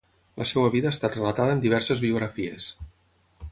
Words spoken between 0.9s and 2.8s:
ha estat relatada en diverses biografies.